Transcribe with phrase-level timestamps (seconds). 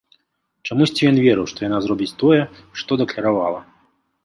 [0.69, 2.41] Чамусьці ён верыў, што яна зробіць тое,
[2.83, 3.65] што дакляравала.